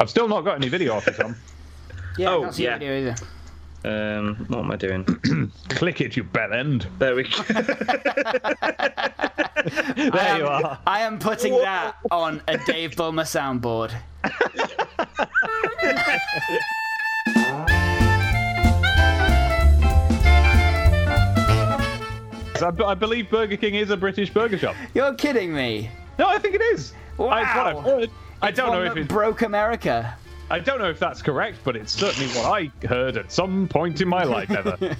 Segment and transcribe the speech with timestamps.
[0.00, 1.36] I've still not got any video off it, Tom.
[2.16, 2.78] Yeah, Oh, I can't see yeah.
[2.78, 3.16] the video either.
[3.84, 5.04] Um, what am I doing?
[5.70, 6.86] Click it, you bell end.
[6.98, 7.30] There we go.
[9.96, 10.78] There I am, you are.
[10.86, 13.92] I am putting that on a Dave Bulmer soundboard.
[22.60, 24.74] I, I believe Burger King is a British burger shop.
[24.94, 25.90] You're kidding me.
[26.18, 26.92] No, I think it is.
[27.16, 27.28] Wow.
[27.28, 28.08] I,
[28.42, 28.72] it's what I've heard.
[28.72, 30.16] I don't know if that it, broke America.
[30.50, 34.00] I don't know if that's correct, but it's certainly what I heard at some point
[34.00, 34.76] in my life ever.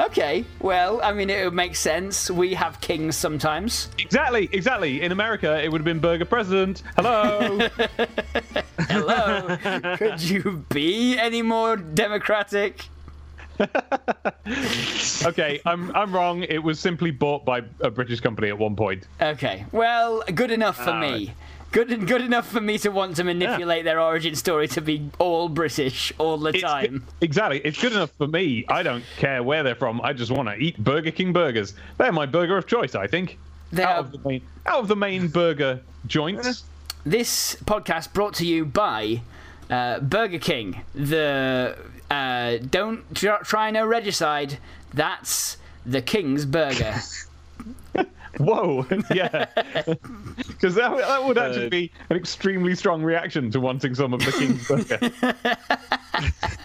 [0.00, 2.30] Okay, well, I mean, it would make sense.
[2.30, 3.88] We have kings sometimes.
[3.98, 5.02] exactly, exactly.
[5.02, 6.84] In America, it would have been Burger President.
[6.94, 7.58] Hello.
[8.78, 9.56] Hello.
[9.96, 12.86] Could you be any more democratic?
[15.26, 16.44] okay, I'm I'm wrong.
[16.44, 19.08] It was simply bought by a British company at one point.
[19.20, 21.34] Okay, well, good enough for ah, me.
[21.70, 25.50] Good, good enough for me to want to manipulate their origin story to be all
[25.50, 27.04] British all the It's time.
[27.20, 27.60] exactly.
[27.62, 28.64] It's good enough for me.
[28.68, 30.00] I don't care where they're from.
[30.02, 31.74] I just want to eat Burger King burgers.
[31.98, 33.38] They're my burger of choice, I think.
[33.70, 36.64] They out are- of the main out of the main burger joints.
[37.04, 39.20] This podcast brought to you by
[39.70, 40.82] uh, Burger King.
[40.94, 41.76] The
[42.10, 44.56] uh, don't tr- try no regicide.
[44.94, 46.94] That's the King's Burger.
[48.38, 49.46] Whoa, yeah.
[50.36, 54.32] Because that, that would actually be an extremely strong reaction to wanting some of the
[54.32, 54.98] King's burger.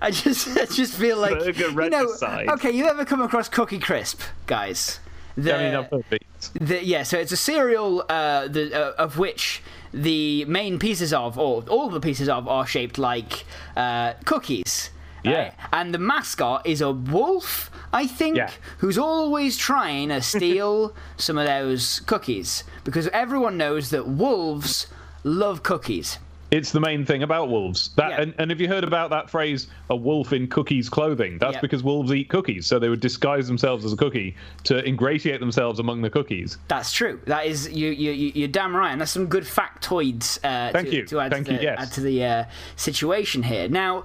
[0.00, 2.04] I just, I just feel like Burger you know.
[2.04, 2.48] regicide.
[2.48, 5.00] Okay, you ever come across Cookie Crisp, guys?
[5.36, 6.50] The, I mean, I've heard these.
[6.54, 9.62] the, yeah, so it's a cereal uh, the, uh, of which
[9.92, 13.44] the main pieces of, or all the pieces of, are shaped like
[13.76, 14.90] uh, cookies.
[15.24, 15.32] Yeah.
[15.44, 15.52] right?
[15.72, 18.50] And the mascot is a wolf, I think, Yeah.
[18.78, 24.86] who's always trying to steal some of those cookies because everyone knows that wolves
[25.24, 26.18] love cookies.
[26.50, 27.90] It's the main thing about wolves.
[27.96, 28.20] That Yeah.
[28.20, 31.38] and, and have you heard about that phrase, a wolf in cookies clothing?
[31.38, 31.60] That's Yeah.
[31.60, 35.80] because wolves eat cookies, so they would disguise themselves as a cookie to ingratiate themselves
[35.80, 36.58] among the cookies.
[36.68, 37.18] That's true.
[37.26, 37.88] That is you.
[37.90, 38.12] You.
[38.12, 38.92] you- You're damn right.
[38.92, 40.38] And that's some good factoids.
[40.44, 41.06] Uh, Thank to, you.
[41.06, 41.78] To add Thank to you, the, yes.
[41.80, 42.44] add to the uh,
[42.76, 43.68] situation here.
[43.68, 44.04] Now,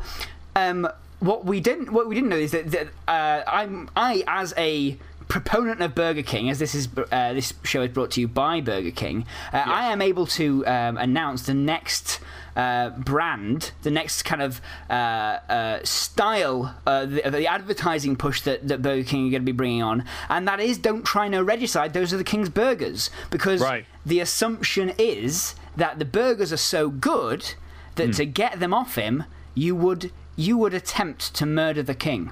[0.55, 0.87] um,
[1.19, 4.97] what we didn't what we didn't know is that, that uh, I'm I as a
[5.27, 8.61] proponent of Burger King, as this is uh, this show is brought to you by
[8.61, 12.19] Burger King, uh, I am able to um, announce the next.
[12.55, 14.59] Uh, brand, the next kind of
[14.89, 19.45] uh, uh, style, uh, the, the advertising push that, that Burger King are going to
[19.45, 21.93] be bringing on, and that is don't try no regicide.
[21.93, 23.85] Those are the King's burgers because Right.
[24.05, 27.53] the assumption is that the burgers are so good
[27.95, 28.11] that Hmm.
[28.13, 29.23] to get them off him,
[29.55, 32.31] you would you would attempt to murder the king.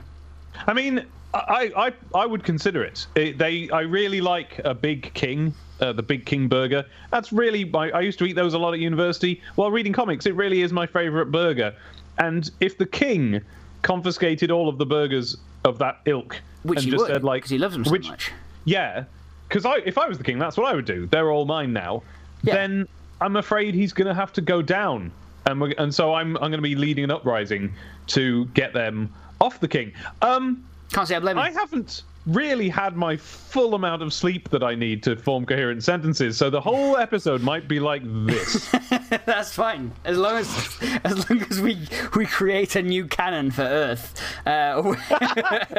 [0.66, 3.06] I mean, I, I, I would consider it.
[3.16, 6.85] It- They, I really like a big king, uh, the big king burger.
[7.12, 7.91] That's really my.
[7.91, 10.25] I used to eat those a lot at university while reading comics.
[10.25, 11.75] It really is my favorite burger.
[12.18, 13.41] And if the king
[13.81, 17.41] confiscated all of the burgers of that ilk Which and he just would, said like,
[17.44, 18.31] because he loves them so which, much.
[18.66, 19.03] yeah,
[19.50, 21.06] because I, if I was the king, that's what I would do.
[21.07, 22.03] They're all mine now.
[22.41, 22.56] Yeah.
[22.56, 22.88] Then
[23.22, 25.12] I'm afraid he's going to have to go down,
[25.47, 27.74] and we're, and so I'm I'm going to be leading an uprising
[28.08, 29.94] to get them off the king.
[30.22, 31.38] Um, Can't say I blame.
[31.38, 35.83] I haven't really had my full amount of sleep that I need to form coherent
[35.83, 38.69] sentences, so the whole episode might be like this.
[39.25, 39.91] That's fine.
[40.05, 41.77] As long as as long as we
[42.15, 44.21] we create a new canon for Earth.
[44.45, 44.93] Uh,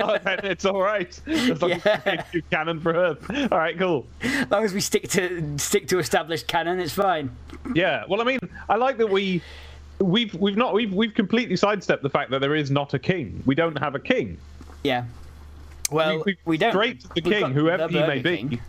[0.01, 1.21] Oh, it's all right.
[1.27, 2.01] As long Yeah.
[2.07, 3.31] as you canon for Earth.
[3.53, 4.07] All right, cool.
[4.23, 7.31] as long as we stick to stick to established canon, it's fine.
[7.75, 8.05] Yeah.
[8.09, 9.43] Well, I mean, I like that we.
[10.01, 13.43] We've we've not we've we've completely sidestepped the fact that there is not a king.
[13.47, 14.39] We don't have a king.
[14.85, 15.05] Yeah.
[15.91, 16.73] Well, we, we, don't.
[16.73, 18.61] straight to the king, whoever the he may Burger be, King.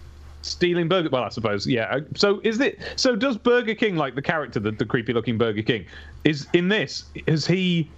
[0.41, 1.09] stealing burger.
[1.11, 1.99] Well, I suppose, yeah.
[2.15, 2.79] So is it?
[2.95, 5.85] So does Burger King, like the character, the, the creepy-looking Burger King,
[6.23, 7.05] is in this?
[7.27, 7.89] Has he?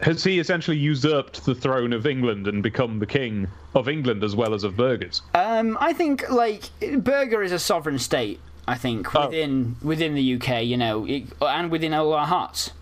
[0.00, 3.46] Has he essentially usurped the throne of England and become the king
[3.76, 5.22] of England as well as of burgers?
[5.32, 6.64] Um, I think like
[6.98, 8.40] Burger is a sovereign state.
[8.66, 9.26] I think Oh.
[9.28, 12.72] within within the UK, you know, it, and within all our hearts.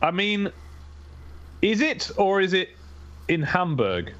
[0.00, 0.52] I mean,
[1.62, 2.70] is it or is it
[3.28, 4.12] in Hamburg?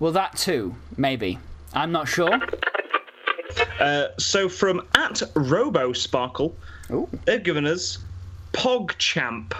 [0.00, 1.38] Well, that too, maybe.
[1.74, 2.40] I'm not sure.
[3.78, 6.52] Uh, so from at RoboSparkle,
[6.90, 7.08] Ooh.
[7.26, 7.98] they've given us
[8.52, 9.52] PogChamp.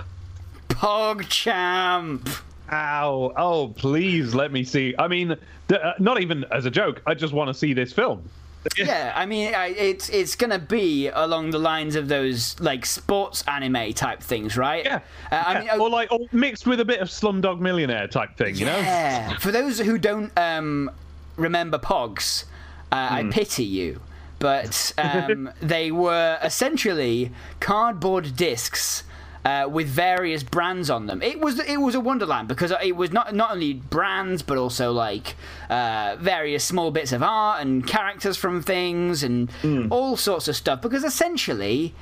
[0.68, 2.40] PogChamp.
[2.72, 3.32] Ow!
[3.36, 4.94] Oh, please let me see.
[4.98, 5.36] I mean,
[5.68, 7.02] th- uh, not even as a joke.
[7.06, 8.28] I just want to see this film.
[8.76, 13.42] Yeah, I mean, I, it's it's gonna be along the lines of those like sports
[13.48, 14.84] anime type things, right?
[14.84, 15.00] Yeah.
[15.32, 18.56] Uh, I mean, or like or mixed with a bit of Slumdog Millionaire type thing,
[18.56, 18.78] you know?
[18.78, 19.38] Yeah.
[19.38, 20.90] For those who don't um,
[21.36, 22.44] remember Pogs,
[22.92, 23.30] uh, I Hmm.
[23.30, 24.00] pity you
[24.40, 27.30] but um, they were essentially
[27.60, 29.04] cardboard discs.
[29.42, 33.10] Uh, with various brands on them, it was it was a wonderland because it was
[33.10, 35.34] not not only brands but also like
[35.70, 39.48] uh, various small bits of art and characters from things and
[39.90, 40.82] all sorts of stuff.
[40.82, 41.94] Because essentially,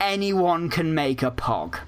[0.00, 1.80] anyone can make a pog.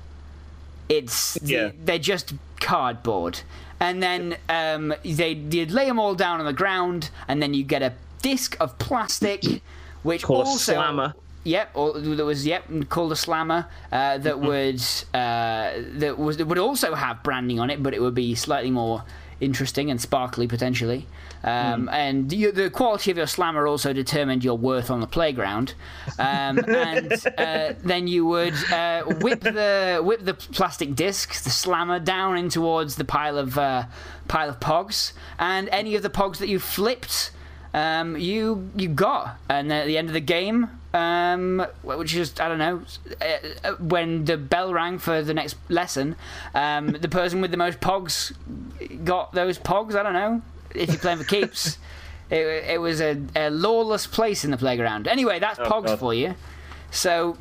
[0.90, 1.70] It's Yeah.
[1.84, 3.40] they're just cardboard,
[3.80, 7.64] and then um, they you'd lay them all down on the ground, and then you
[7.64, 9.42] get a disc of plastic,
[10.02, 11.14] which Called also slammer.
[11.48, 14.82] Yep, or that was yep called a slammer uh, that would
[15.14, 15.72] uh,
[16.02, 19.04] that was that would also have branding on it, but it would be slightly more
[19.40, 21.06] interesting and sparkly potentially.
[21.42, 25.74] Um, And you, the quality of your slammer also determined your worth on the playground.
[26.18, 31.98] Um, and uh, then you would uh, whip the whip the plastic disc, the slammer,
[31.98, 33.84] down in towards the pile of uh,
[34.26, 37.30] pile of pogs, and any of the pogs that you flipped
[37.78, 42.48] um, you you got, and at the end of the game, um, which is I
[42.48, 42.82] don't know,
[43.20, 46.16] uh, uh, when the bell rang for the next lesson,
[46.54, 48.32] um, the person with the most pogs
[49.04, 49.94] got those pogs.
[49.94, 50.42] I don't know
[50.74, 51.78] if you're playing for keeps.
[52.30, 52.44] It,
[52.74, 55.08] it was a, a lawless place in the playground.
[55.08, 55.98] Anyway, that's pogs God.
[55.98, 56.34] for you.
[56.90, 57.38] So,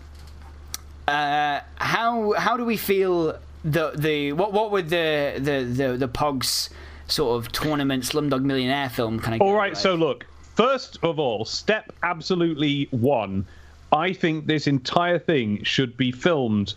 [1.09, 6.07] uh, how how do we feel the the what what would the the the, the
[6.07, 6.69] pogs
[7.07, 9.41] sort of tournament Slumdog Millionaire film kind of?
[9.41, 10.25] All right, so look,
[10.55, 13.45] first of all, step absolutely one.
[13.91, 16.73] I think this entire thing should be filmed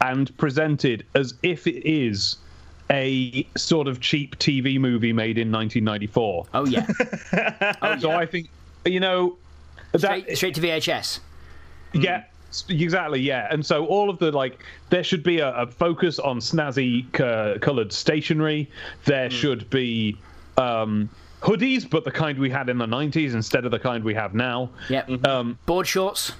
[0.00, 2.36] and presented as if it is
[2.90, 6.46] a sort of cheap TV movie made in 1994.
[6.54, 6.86] Oh yeah,
[7.82, 8.10] oh, So.
[8.10, 8.48] I think,
[8.84, 9.36] you know,
[9.92, 11.20] that, straight, straight to VHS.
[11.94, 12.24] yeah, s-
[12.68, 13.48] exactly, yeah.
[13.50, 17.58] And so all of the like, there should be a, a focus on snazzy c-
[17.60, 18.70] coloured stationery.
[19.04, 20.16] There should be
[20.56, 21.08] um,
[21.40, 24.34] hoodies, but the kind we had in the '90s instead of the kind we have
[24.34, 24.70] now.
[24.88, 25.26] Yep.
[25.26, 26.32] Um, Board shorts.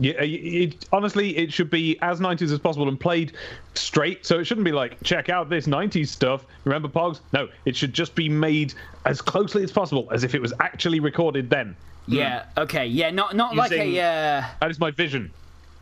[0.00, 3.32] Yeah, it, it, honestly, it should be as 90s as possible and played
[3.74, 4.26] straight.
[4.26, 6.44] So it shouldn't be like, check out this 90s stuff.
[6.64, 7.20] Remember Pogs?
[7.32, 8.74] No, it should just be made
[9.04, 11.76] as closely as possible, as if it was actually recorded then.
[12.06, 12.44] Yeah.
[12.58, 12.86] Okay.
[12.86, 13.10] Yeah.
[13.10, 15.30] Not not like Using- a uh, That is my vision.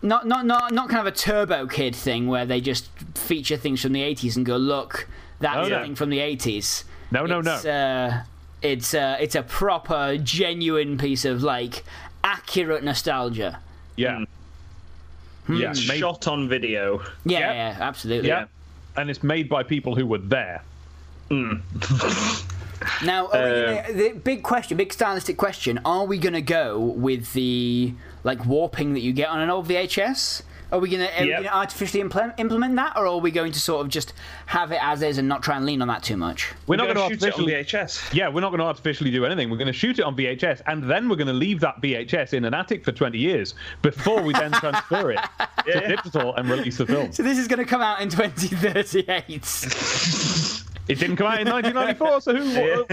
[0.03, 3.81] not not not not kind of a Turbo Kid thing where they just feature things
[3.82, 5.08] from the '80s and go, look,
[5.41, 5.82] that's No, a no.
[5.82, 6.85] thing from the '80s.
[7.11, 7.70] No, no, it's, no.
[7.73, 8.23] Uh,
[8.62, 11.82] it's uh, it's a proper, genuine piece of like
[12.23, 13.58] accurate nostalgia.
[13.97, 14.17] Yeah.
[14.19, 14.25] Hmm.
[15.47, 15.56] Hmm.
[15.61, 15.71] Yeah.
[15.71, 16.99] It's made- shot on video.
[17.25, 17.39] Yeah.
[17.39, 17.55] Yep.
[17.55, 17.77] Yeah.
[17.81, 18.29] Absolutely.
[18.29, 18.44] yeah.
[18.97, 20.62] And it's made by people who were there.
[21.29, 21.55] Hmm.
[23.05, 26.81] Now, are we uh, the big question, big stylistic question: Are we going to go
[26.81, 27.94] with the
[28.25, 30.43] like warping that you get on an old VHS?
[30.73, 31.55] Are we going to Yep.
[31.55, 34.15] artificially implement, implement that, or are we going to sort of just
[34.47, 36.51] have it as is and not try and lean on that too much?
[36.67, 37.45] We're not We're going to shoot it on.
[37.45, 38.15] VHS.
[38.15, 39.51] Yeah, we're not going to artificially do anything.
[39.51, 42.33] We're going to shoot it on VHS, and then we're going to leave that VHS
[42.33, 45.21] in an attic for 20 years before we then transfer it
[45.67, 47.13] to digital and release the film.
[47.13, 50.39] So this is going to come out in 2038.
[50.88, 52.87] It didn't come out in 1994, so who?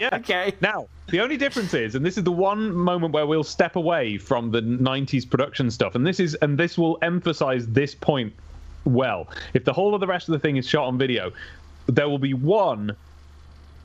[0.00, 0.10] yeah.
[0.12, 0.52] okay.
[0.60, 4.18] Now, the only difference is, and this is the one moment where we'll step away
[4.18, 8.32] from the 90s production stuff, and this is, and this will emphasize this point
[8.84, 9.28] well.
[9.54, 11.32] If the whole of the rest of the thing is shot on video,
[11.86, 12.94] there will be one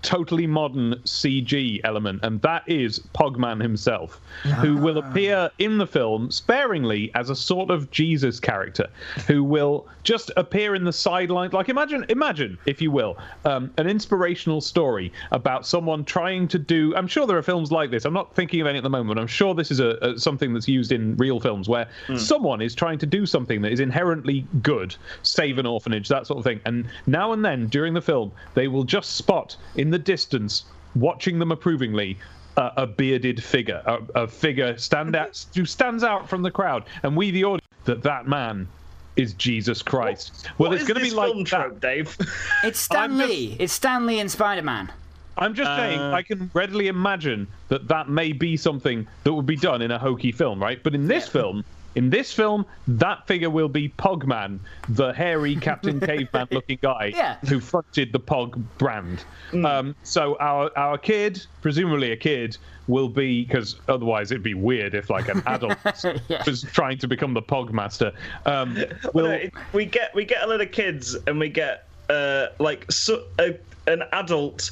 [0.01, 4.19] totally modern CG element, and that is Pogman himself,
[4.61, 8.87] who will appear in the film sparingly as a sort of Jesus character,
[9.27, 11.53] who will just appear in the sidelines.
[11.53, 16.95] Like imagine, imagine, if you will, um, an inspirational story about someone trying to do.
[16.95, 18.06] I'm sure there are films like this.
[18.06, 19.09] I'm not thinking of any at the moment.
[19.09, 22.61] But I'm sure this is a, a something that's used in real films where someone
[22.61, 26.44] is trying to do something that is inherently good, save an orphanage, that sort of
[26.44, 26.61] thing.
[26.65, 30.65] And now and then during the film, they will just spot in the distance,
[30.95, 32.17] watching them approvingly,
[32.57, 36.83] uh, a bearded figure, a, a figure stand out, who stands out from the crowd,
[37.03, 38.67] and we, the audience, that that man
[39.15, 40.47] is Jesus Christ.
[40.57, 41.49] well, What it's going to be this like film that.
[41.49, 42.17] trope, Dave?
[42.63, 43.55] It's Stan I'm just- Lee.
[43.59, 44.91] It's Stan Lee and Spider Man.
[45.37, 49.45] I'm just saying, Uh, I can readily imagine that that may be something that would
[49.45, 50.81] be done in a hokey film, right?
[50.83, 51.31] But in this Yeah.
[51.31, 51.65] film,
[51.95, 57.37] in this film, that figure will be Pogman, the hairy Captain Caveman looking guy Yeah.
[57.47, 59.23] who fronted the Pog brand.
[59.65, 64.93] Um, so our our kid, presumably a kid, will be because otherwise it'd be weird
[64.93, 65.77] if like an adult
[66.27, 66.43] Yeah.
[66.45, 68.11] was trying to become the Pog master.
[68.45, 68.77] Um,
[69.13, 69.41] will No,
[69.73, 73.57] we get we get a lot of kids and we get uh, like so, a,
[73.87, 74.71] an adult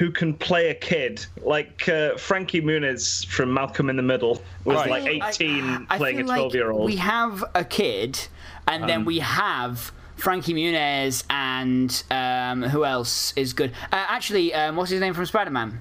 [0.00, 4.76] who can play a kid, like uh, Frankie Muniz from Malcolm in the Middle was
[4.76, 4.90] Right.
[5.20, 6.86] like 18 I playing a feel like 12 year old.
[6.86, 8.18] We have a kid,
[8.66, 13.72] and Um, then we have Frankie Muniz, and um, who else is good?
[13.92, 15.80] Uh, actually, um, what's his name from Spider Man?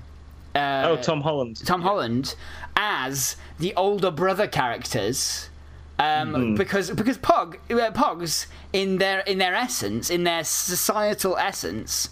[0.53, 1.65] uh, Oh, Tom Holland.
[1.65, 2.35] Tom Holland
[2.75, 5.49] as the older brother characters.
[5.97, 12.09] Um, because because Pog uh, Pogs in their in their essence in their societal essence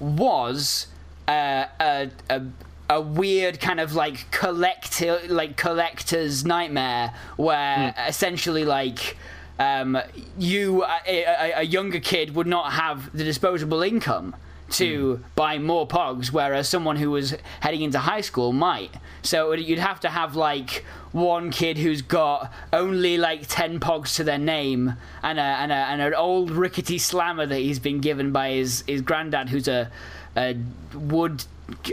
[0.00, 0.86] was
[1.28, 2.42] uh, a, a
[2.90, 9.16] a weird kind of like collector like collector's nightmare where essentially like
[9.58, 9.98] um,
[10.38, 14.34] you a, a, a younger kid would not have the disposable income
[14.70, 18.90] to buy more pogs whereas someone who was heading into high school might.
[19.22, 24.24] So you'd have to have like one kid who's got only like 10 pogs to
[24.24, 28.32] their name and, a, and, a, and an old rickety slammer that he's been given
[28.32, 29.90] by his, his granddad who's a,
[30.36, 30.56] a
[30.94, 31.44] wood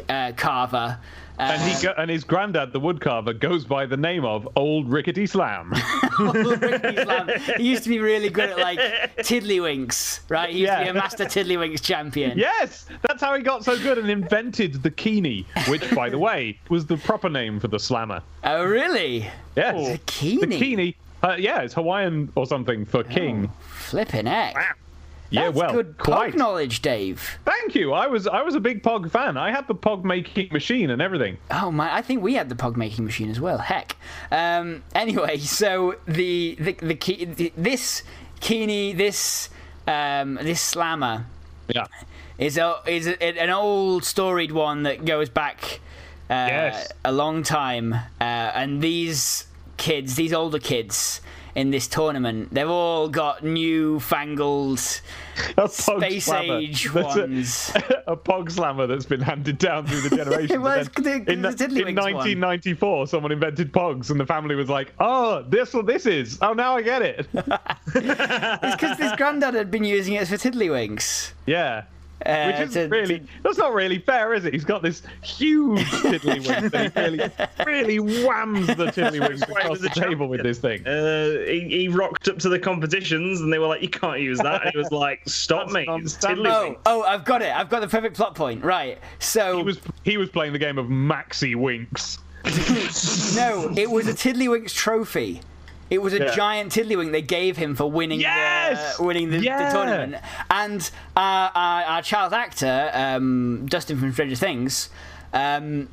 [0.10, 0.98] uh, carver
[1.38, 4.90] uh, And he go- and his granddad, the woodcarver, goes by the name of Old
[4.92, 5.74] Rickety Slam.
[6.20, 7.30] Rickety Slam.
[7.58, 8.80] He used to be really good at like
[9.20, 10.50] tiddlywinks, right?
[10.50, 12.38] He used to be a master tiddlywinks champion.
[12.38, 16.60] yes, that's how he got so good and invented the Keene, which, by the way,
[16.70, 18.22] was the proper name for the slammer.
[18.44, 19.30] Oh, really?
[19.56, 20.40] Yes, The Keene?
[20.42, 20.94] The Keene.
[21.24, 23.52] Uh, yeah, it's Hawaiian or something for king.
[23.72, 24.54] Flipping heck.
[24.56, 24.72] yeah,
[25.32, 26.34] That's well, good quite.
[26.34, 27.38] pog knowledge, Dave.
[27.46, 27.94] Thank you.
[27.94, 29.38] I was I was a big Pog fan.
[29.38, 31.38] I had the Pog making machine and everything.
[31.52, 31.94] Oh my!
[31.94, 33.58] I think we had the pog making machine as well.
[33.60, 33.96] Heck.
[34.32, 38.04] Um, anyway, so the the the, key, the this
[38.40, 39.50] Keene, this
[39.88, 41.26] um, this slammer
[41.68, 41.86] Yeah.
[42.38, 45.80] is a is a, an old storied one that goes back
[46.30, 46.92] uh, Yes.
[47.04, 49.46] a long time, uh, and these
[49.78, 51.22] kids, these older kids
[51.60, 54.80] in this tournament, they've all got newfangled
[55.58, 56.58] A space slammer.
[56.58, 57.72] age That's a- ones.
[58.08, 60.60] A, Pog slammer that's been handed down through the generations.
[60.60, 62.14] Well, And it's the- in, the in one.
[62.16, 66.38] 1994, someone invented Pogs, and the family was like, "Oh, this what this is.
[66.42, 71.32] Oh, now I get it." It's because this granddad had been using it for tiddlywinks.
[71.46, 71.84] yeah.
[72.26, 74.54] Uh, Which is to- really to- that's not really fair, is it?
[74.54, 79.82] He's got this huge tiddlywink that he really, really whams the tiddlywink why across was
[79.82, 80.86] the a table with this thing.
[80.86, 84.40] Uh, he, he rocked up to the competitions and they were like, "You can't use
[84.40, 86.48] that." And he was like, "Stop me!" It's non-standard.
[86.48, 87.56] Oh, oh, I've got it.
[87.56, 88.64] I've got the perfect plot point.
[88.64, 88.98] Right.
[89.20, 92.20] So He was he was playing the game of Maxi Winks.
[93.36, 95.42] no, it was a Tiddlywinks trophy.
[95.90, 96.36] It was a Yeah.
[96.36, 98.98] giant Tiddlywink they gave him for winning Yes!
[98.98, 99.72] the winning the, Yeah!
[99.72, 100.24] the tournament.
[100.50, 100.82] And
[101.18, 104.90] uh, our, our child actor, um, Dustin from Stranger Things,
[105.34, 105.90] um,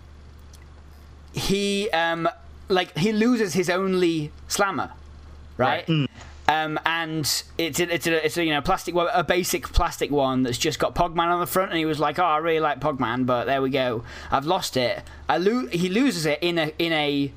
[1.32, 2.28] he um,
[2.68, 4.90] like he loses his only slammer,
[5.56, 5.88] right?
[6.48, 7.24] Um, and
[7.58, 10.78] it's a, it's a, it's a you know plastic a basic plastic one that's just
[10.78, 13.44] got Pogman on the front, and he was like, "Oh, I really like Pogman, but
[13.46, 17.32] there we go, I've lost it." I lo- he loses it in a in a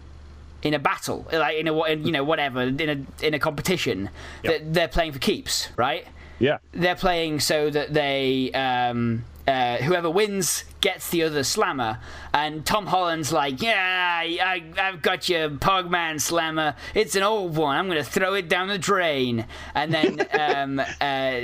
[0.64, 2.90] in a battle, like in a you know whatever in
[3.22, 4.10] a in a competition
[4.44, 6.06] that they're playing for keeps, right?
[6.40, 6.60] Yeah.
[6.72, 12.00] They're playing so that they um, uh, whoever wins gets the other slammer,
[12.34, 16.76] and Tom Holland's like, "Yeah, I, I've got your Pogman slammer.
[16.94, 17.76] It's an old one.
[17.76, 21.42] I'm going to throw it down the drain." And then, um, uh,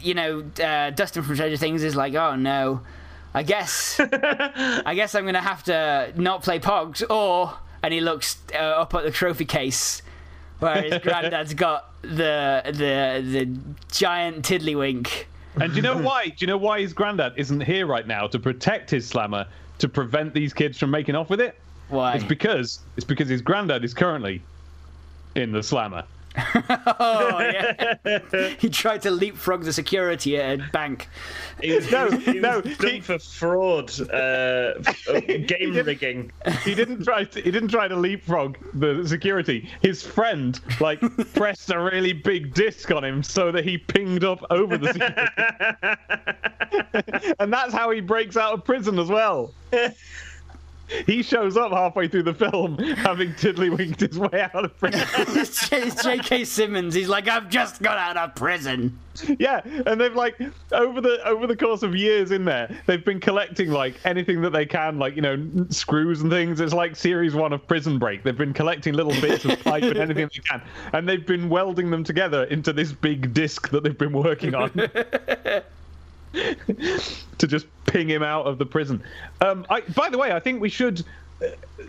[0.00, 2.82] you know, uh, Dustin from Stranger Things is like, "Oh no,
[3.32, 8.00] I guess, I guess I'm going to have to not play Pogs." Or, and he
[8.00, 10.02] looks uh, up at the trophy case
[10.58, 13.58] where his granddad's got the the the
[13.90, 15.24] giant tiddlywink.
[15.60, 16.28] And do you know why?
[16.28, 19.46] Do you know why his granddad isn't here right now to protect his slammer
[19.78, 21.58] to prevent these kids from making off with it?
[21.88, 22.14] Why?
[22.14, 24.42] It's because it's because his granddad is currently
[25.34, 26.04] in the slammer.
[27.00, 28.50] oh yeah.
[28.58, 31.08] he tried to leapfrog the security at a bank.
[31.60, 36.30] He was, No, he was no, done he- for fraud, uh, uh, game did- rigging.
[36.62, 39.68] He didn't try to he didn't try to leapfrog the security.
[39.82, 41.00] His friend like
[41.34, 47.34] pressed a really big disc on him so that he pinged up over the security.
[47.40, 49.52] and that's how he breaks out of prison as well.
[51.06, 55.06] He shows up halfway through the film having tiddlywinked his way out of prison.
[55.36, 56.44] it's J.K.
[56.44, 56.94] Simmons.
[56.94, 58.98] He's like, I've just got out of prison.
[59.38, 60.40] yeah, and they've like
[60.72, 64.50] over the over the course of years in there, they've been collecting like anything that
[64.50, 66.60] they can, like you know screws and things.
[66.60, 68.22] It's like series one of Prison Break.
[68.22, 71.90] They've been collecting little bits of pipe and anything they can, and they've been welding
[71.90, 74.70] them together into this big disc that they've been working on.
[77.38, 79.02] to just ping him out of the prison.
[79.40, 81.04] Um, I, by the way, I think we should.
[81.42, 81.46] uh,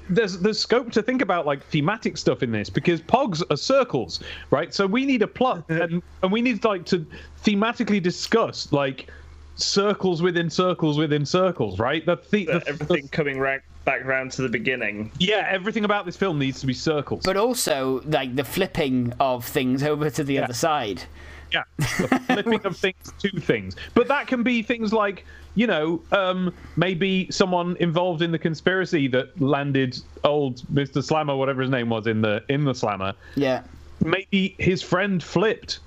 [0.10, 4.22] There's there's scope to think about like thematic stuff in this because pogs are circles,
[4.50, 4.74] right?
[4.74, 7.06] So we need a plot and, and we need like to
[7.44, 9.10] thematically discuss like
[9.56, 12.04] circles within circles within circles, right?
[12.06, 15.12] The, the, the Everything coming round, back round to the beginning.
[15.20, 17.24] Yeah, everything about this film needs to be circles.
[17.24, 21.04] But also, like the flipping of things over to the other side.
[21.52, 23.76] Yeah, the flipping of things to things.
[23.94, 29.08] But that can be things like, you know, um, maybe someone involved in the conspiracy
[29.10, 31.04] that landed old Mr.
[31.04, 33.14] Slammer, whatever his name was, in the in the Slammer.
[33.36, 33.64] Yeah.
[34.04, 35.80] Maybe his friend flipped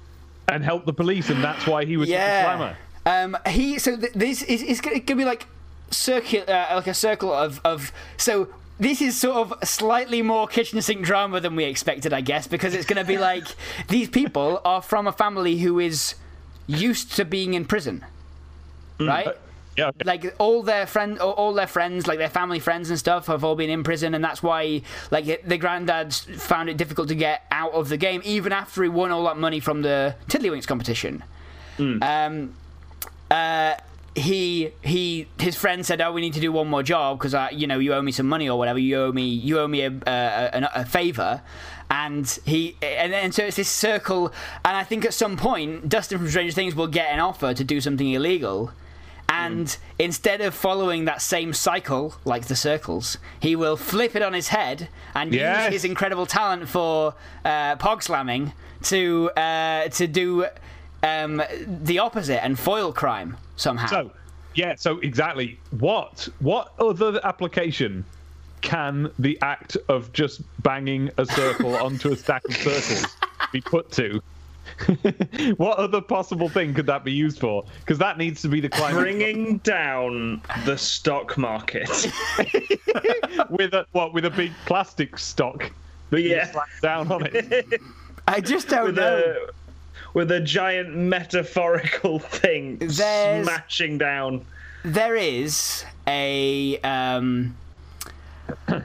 [0.48, 2.08] and helped the police, and that's why he was.
[2.08, 2.44] Yeah.
[2.44, 2.76] Slammer.
[3.06, 5.46] Um, he so th- this is it's gonna, gonna be like
[5.90, 8.48] circular, uh, like a circle of of so.
[8.78, 12.74] This is sort of slightly more kitchen sink drama than we expected, I guess, because
[12.74, 13.46] it's going to be like
[13.88, 16.16] these people are from a family who is
[16.66, 18.04] used to being in prison,
[18.98, 19.28] right?
[19.76, 19.88] Yeah.
[19.88, 20.04] okay.
[20.04, 23.42] like all their friend all- all their friends like their family friends and stuff have
[23.42, 27.42] all been in prison and that's why like the granddads found it difficult to get
[27.50, 31.24] out of the game even after he won all that money from the tiddlywinks competition
[32.02, 32.54] um
[33.32, 33.74] uh
[34.14, 37.50] he he his friend said oh we need to do one more job because i
[37.50, 38.78] you know you owe me some money or whatever.
[38.78, 41.42] You owe me you owe me a, a, a, a favor.
[41.90, 44.32] And he and then so it's this circle
[44.64, 47.64] and i think at some point dustin from stranger things will get an offer to
[47.64, 48.72] do something illegal.
[49.28, 54.32] And instead of following that same cycle like the circles, he will flip it on
[54.32, 55.64] his head and Yes.
[55.64, 58.52] use his incredible talent for uh, pog slamming
[58.84, 60.46] to uh, to do
[61.02, 63.86] um, the opposite and foil crime somehow.
[63.86, 64.10] So,
[64.54, 65.58] yeah, so exactly.
[65.78, 68.04] What what other application
[68.60, 73.16] can the act of just banging a circle onto a stack of circles
[73.52, 74.22] be put to?
[75.56, 77.64] what other possible thing could that be used for?
[77.80, 81.88] Because that needs to be the climax Bringing down the stock market.
[83.50, 85.70] with a what with a big plastic stock
[86.10, 87.80] But yeah, down on it.
[88.26, 89.48] I just don't with know.
[89.50, 89.52] a
[90.12, 94.44] with a giant metaphorical thing There's- smashing down.
[94.84, 97.56] there is a um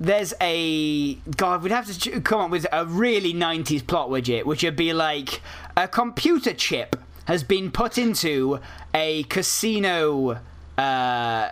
[0.00, 4.62] there's a god we'd have to come up with a really 90s plot widget which
[4.64, 5.40] would be like
[5.76, 8.58] a computer chip has been put into
[8.94, 10.32] a casino
[10.76, 11.48] uh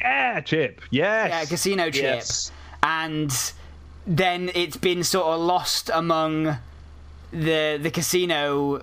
[0.00, 0.80] Yeah, chip.
[0.90, 1.30] Yes.
[1.30, 2.52] yeah, casino chip Yes.
[2.82, 3.32] and
[4.06, 6.58] then it's been sort of lost among
[7.32, 8.82] the the casino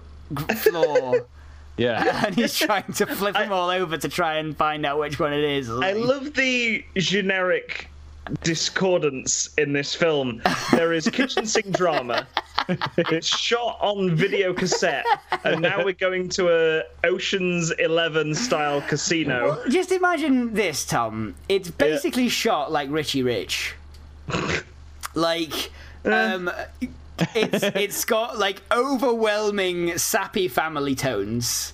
[0.58, 1.26] floor
[1.78, 2.26] yeah.
[2.26, 5.34] and he's trying to flip them all over to try and find out which one
[5.34, 7.90] it is I love the generic
[8.42, 10.42] discordance in this film.
[10.72, 12.28] There is kitchen sink drama.
[12.98, 15.06] It's shot on video cassette,
[15.44, 19.62] and now we're going to a Ocean's Eleven style casino.
[19.70, 21.36] Just imagine this, Tom.
[21.50, 23.76] It's basically shot like Richie Rich.
[25.14, 25.72] like,
[26.06, 26.50] um,
[27.36, 31.74] it's it's got like overwhelming sappy family tones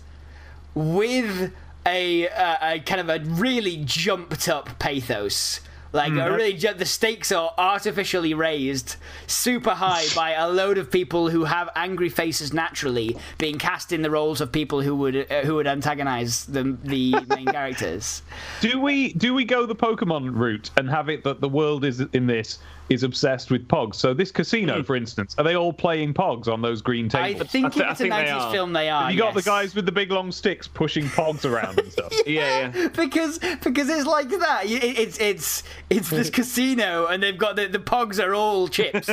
[0.75, 1.53] with
[1.85, 5.61] a, uh, a kind of a really jumped up pathos.
[5.91, 10.91] Like a really, ju- the stakes are artificially raised super high by a load of
[10.91, 15.31] people who have angry faces naturally, being cast in the roles of people who would
[15.31, 18.21] uh, who would antagonize the the main characters.
[18.61, 22.01] Do we do we go the Pokemon route and have it that the world is
[22.13, 23.95] in this is obsessed with Pogs?
[23.95, 27.17] So this casino, for instance, are they all playing Pogs on those green Hmm.
[27.17, 27.49] I tables?
[27.51, 29.03] think th- if I it's a think they 90s film, they are.
[29.03, 32.13] Have you got the guys with the big long sticks pushing Pogs around and stuff?
[32.27, 32.87] Yeah, yeah.
[32.89, 34.63] because because it's like that.
[34.65, 39.09] It- It's it's it's this casino, and they've got the the pogs are all chips,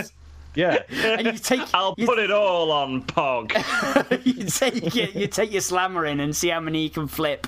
[0.57, 0.83] Yeah.
[0.91, 3.53] and you take I'll you, put it all on Pog.
[4.25, 7.47] you take your, you take your slammer in and see how many you can flip,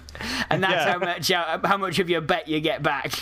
[0.51, 0.93] and that's Yeah.
[0.93, 3.13] how much how, how much of your bet you get back.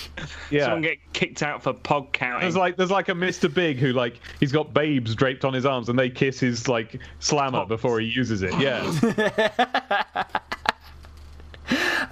[0.50, 0.64] Yeah.
[0.64, 2.40] Someone get kicked out for Pog counting.
[2.42, 3.52] There's like there's like a Mr.
[3.52, 7.00] Big who like he's got babes draped on his arms and they kiss his like
[7.20, 8.52] slammer before he uses it.
[8.58, 8.82] Yeah.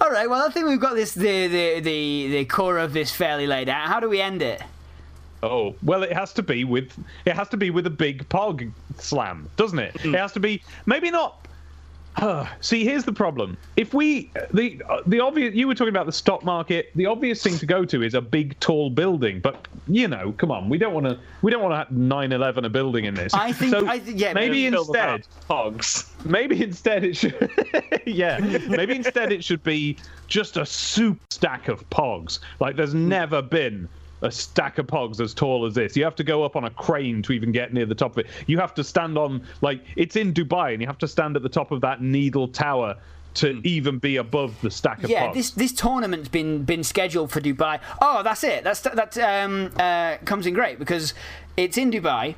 [0.01, 3.11] All right, well I think we've got this the the the, the core of this
[3.11, 3.87] fairly laid out.
[3.87, 4.61] How do we end it?
[5.45, 6.91] Oh well, it has to be with
[7.25, 9.93] it has to be with a big pog slam, doesn't it?
[9.95, 10.13] Mm.
[10.13, 11.41] It has to be maybe not.
[12.61, 13.57] See, here's the problem.
[13.75, 17.57] If we the the obvious you were talking about the stock market, the obvious thing
[17.57, 19.41] to go to is a big tall building.
[19.41, 22.65] But you know, come on, we don't want to we don't want to have 9/11
[22.65, 23.33] a building in this.
[23.33, 26.09] I think So I th- yeah maybe instead Pogs.
[26.25, 27.51] maybe instead it should
[28.05, 29.97] yeah maybe instead it should be
[30.29, 33.89] just a soup stack of pogs like there's never been
[34.25, 36.69] a stack of pogs as tall as this you have to go up on a
[36.69, 39.81] crane to even get near the top of it you have to stand on like
[39.95, 42.95] it's in dubai and you have to stand at the top of that needle tower
[43.35, 45.13] to even be above the stack of pogs.
[45.13, 47.79] Yeah, this this tournament's been been scheduled for Dubai.
[48.01, 48.63] Oh, that's it.
[48.63, 51.13] That's that um, uh, comes in great because
[51.57, 52.35] it's in Dubai.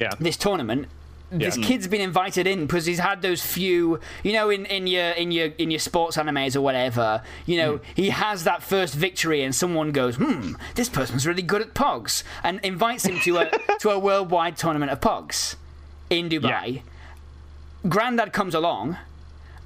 [0.00, 0.88] yeah This tournament,
[1.30, 5.10] this kid's been invited in because he's had those few, you know, in, in your
[5.10, 7.22] in your in your sports animes or whatever.
[7.46, 11.60] You know, he has that first victory, and someone goes, "Hmm, this person's really good
[11.62, 15.56] at Pogs," and invites him to a to a worldwide tournament of Pogs
[16.10, 16.82] in Dubai.
[17.88, 18.96] Grandad comes along,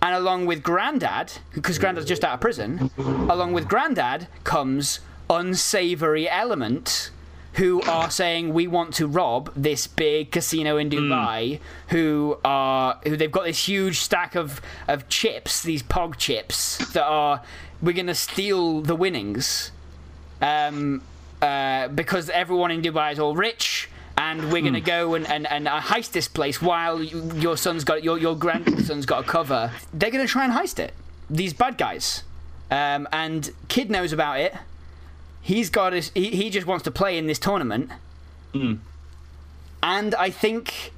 [0.03, 6.29] and along with Grandad, because Grandad's just out of prison, along with Grandad comes unsavory
[6.29, 7.11] element
[7.54, 13.16] who are saying we want to rob this big casino in Dubai who are who
[13.16, 17.42] they've got this huge stack of of chips these pog chips that are
[17.82, 19.70] we're going to steal the winnings.
[20.40, 21.02] Um
[21.42, 25.46] uh, because everyone in Dubai is all rich and we're going to go and, and,
[25.48, 29.26] and uh, heist this place while you, your son's got your your grandson's got a
[29.26, 29.72] cover.
[29.92, 30.94] They're going to try and heist it.
[31.28, 32.22] These bad guys.
[32.70, 34.54] Um, and kid knows about it
[35.42, 37.90] he's got his, he, he just wants to play in this tournament
[39.83, 40.92] and i think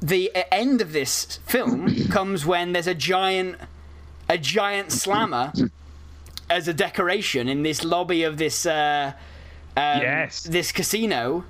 [0.00, 3.56] the end of this film comes when there's a giant
[4.28, 5.52] a giant slammer
[6.48, 9.12] as a decoration in this lobby of this uh,
[9.76, 10.42] um, Yes.
[10.44, 11.44] this casino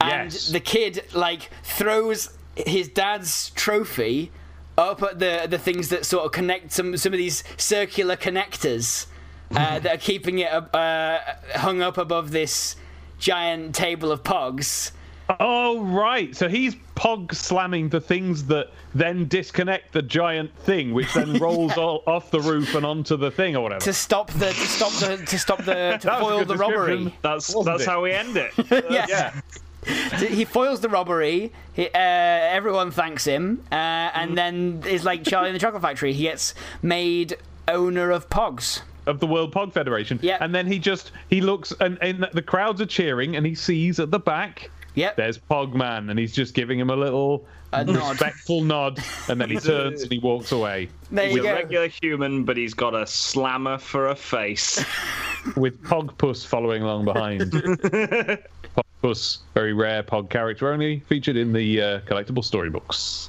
[0.00, 0.48] and Yes.
[0.48, 4.30] the kid like throws his dad's trophy
[4.78, 9.06] up at the the things that sort of connect some some of these circular connectors
[9.52, 11.18] uh, that are keeping it uh,
[11.54, 12.76] hung up above this
[13.18, 14.92] giant table of pogs.
[15.38, 21.12] Oh right, so he's pog slamming the things that then disconnect the giant thing, which
[21.14, 23.80] then rolls all, off the roof and onto the thing or whatever.
[23.80, 26.56] to stop the to stop the to stop the to That was a foil the
[26.56, 27.14] robbery.
[27.22, 27.88] That's Wasn't that's it?
[27.88, 28.52] how we end it.
[28.90, 29.06] Yeah.
[29.08, 30.18] Yeah.
[30.18, 31.52] he foils the robbery.
[31.74, 36.12] He, uh, everyone thanks him, uh, and then is like Charlie in the Chocolate Factory.
[36.12, 37.36] He gets made
[37.68, 38.82] owner of Pogs.
[39.10, 40.18] Of the World Pog Federation.
[40.22, 40.38] Yeah.
[40.40, 43.98] And then he just he looks and, and the crowds are cheering and he sees
[44.00, 45.16] at the back Yep.
[45.16, 49.56] there's Pogman and he's just giving him a little A respectful nod and then he
[49.70, 51.54] turns and he walks away There you He's a go.
[51.54, 54.84] regular human, but he's got a slammer for a face.
[55.56, 57.40] with Pogpuss following along behind.
[59.02, 63.28] Pogpuss, very rare Pog character, only featured in the uh, collectible storybooks.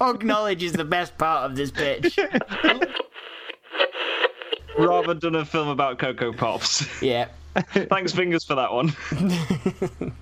[0.00, 2.18] Pog knowledge is the best part of this pitch.
[4.78, 7.02] Rather done a film about Cocoa Pops.
[7.02, 7.28] Yeah.
[7.72, 8.96] Thanks, fingers, for that one.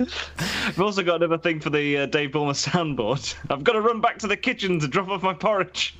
[0.00, 3.34] I've also got another thing for the uh, Dave Bulmer soundboard.
[3.50, 5.94] I've got to run back to the kitchen to drop off my porridge.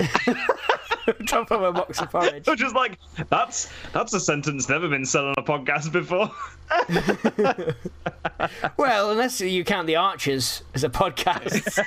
[1.32, 2.46] Drop of a box of porridge.
[2.46, 2.98] Which is like,
[3.30, 6.30] that's that's a sentence never been said on a podcast before.
[8.76, 11.78] Well, unless you count the Archers as a podcast.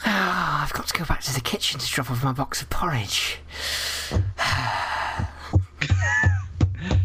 [0.04, 2.70] Ah, I've got to go back to the kitchen to drop off my box of
[2.70, 3.38] porridge.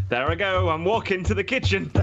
[0.09, 0.69] There I go.
[0.69, 1.91] I'm walking to the kitchen.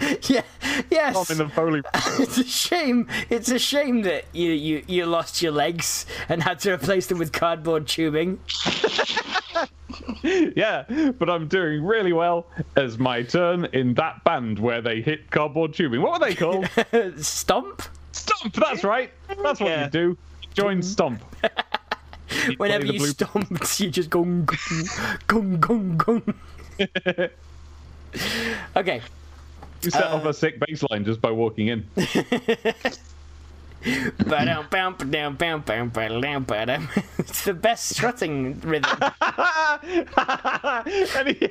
[0.28, 0.42] Yeah.
[0.90, 1.30] Yes.
[1.30, 1.82] I'm in the Foley.
[2.18, 3.08] It's a shame.
[3.28, 7.18] It's a shame that you, you, you lost your legs and had to replace them
[7.18, 8.40] with cardboard tubing.
[10.22, 10.84] yeah,
[11.18, 15.74] but I'm doing really well as my turn in that band where they hit cardboard
[15.74, 16.00] tubing.
[16.02, 16.68] What were they called?
[17.24, 17.82] Stomp.
[18.12, 18.54] Stomp.
[18.54, 19.10] That's right.
[19.42, 19.84] That's what Yeah.
[19.84, 20.18] you do.
[20.54, 20.82] Join mm-hmm.
[20.82, 21.22] Stomp.
[22.46, 24.46] You Whenever you blue- stomp, you just go gung
[25.26, 25.96] gung gung
[26.78, 27.30] gung.
[28.76, 29.02] okay.
[29.82, 31.86] You set Uh, off a sick bass line just by walking in.
[37.18, 38.98] It's the best strutting rhythm.
[41.16, 41.48] and he,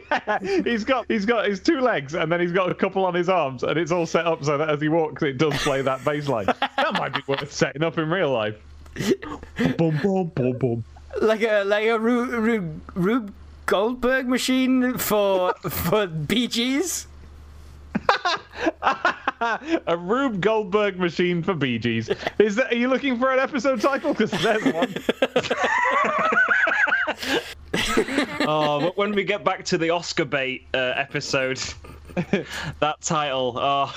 [0.69, 3.29] he's got he's got his two legs and then he's got a couple on his
[3.29, 6.03] arms and it's all set up so that as he walks it does play that
[6.05, 6.45] bass line.
[6.45, 8.55] That might be worth setting up in real life.
[9.77, 10.83] boom boom boom boom.
[11.21, 13.33] like a like a Rube, Rube, Rube
[13.65, 17.07] Goldberg machine for for Bee Gees.
[19.87, 22.09] A Rube Goldberg machine for Bee Gees.
[22.37, 22.71] Is that?
[22.71, 24.13] Are you looking for an episode title?
[24.13, 24.93] Because there's one.
[28.47, 31.61] oh, but when we get back to the Oscar bait uh, episode,
[32.79, 33.53] that title.
[33.57, 33.93] Oh,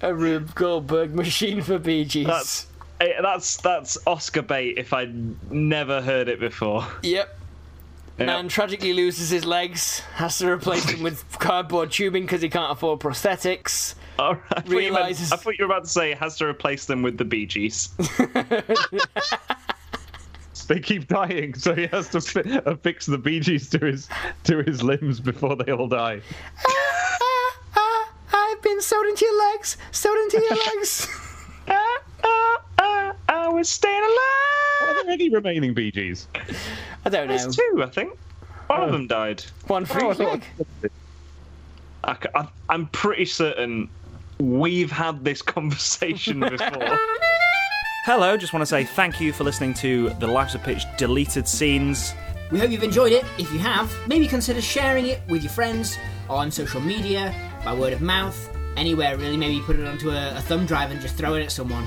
[0.00, 2.26] A Rube Goldberg machine for Bee Gees.
[2.26, 2.66] that's
[3.00, 4.78] eh, that's that's Oscar bait.
[4.78, 6.86] If I'd never heard it before.
[7.02, 7.38] Yep.
[8.18, 12.72] Man tragically loses his legs, has to replace them with cardboard tubing because he can't
[12.72, 13.94] afford prosthetics.
[14.18, 14.42] All right.
[14.52, 16.46] I, thought you meant- Realises- I thought you were about to say it has to
[16.46, 17.90] replace them with the Bee Gees.
[20.68, 24.08] They keep dying, so he has to fi- affix the Bee Gees to his
[24.44, 26.20] to his limbs before they all die.
[26.66, 31.06] Ah, ah, I've been sewed into your legs, sewed into your legs.
[31.68, 34.88] ah, ah, ah, I was staying alive.
[34.98, 36.26] Are there any remaining Bee Gees?
[37.06, 37.38] I don't know.
[37.38, 38.18] There's two, I think.
[38.66, 38.92] One of oh.
[38.92, 39.44] them died.
[39.68, 40.40] One free Oh, I each thought-
[40.82, 40.90] leg.
[42.02, 43.88] I, I, I'm pretty certain
[44.40, 46.98] we've had this conversation before.
[48.04, 51.46] Hello, just want to say thank you for listening to the Lives of Pitch deleted
[51.46, 52.12] scenes.
[52.50, 53.24] We hope you've enjoyed it.
[53.38, 55.96] If you have, maybe consider sharing it with your friends
[56.28, 57.32] on social media,
[57.64, 59.36] by word of mouth, anywhere really.
[59.36, 61.86] Maybe put it onto a, a thumb drive and just throw it at someone.